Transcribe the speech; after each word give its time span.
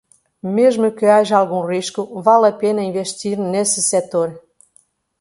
Mesmo 0.57 0.95
que 0.97 1.05
haja 1.15 1.35
algum 1.37 1.63
risco, 1.73 2.01
vale 2.27 2.47
a 2.49 2.55
pena 2.63 2.87
investir 2.89 3.37
nesse 3.53 3.79
setor. 3.91 4.29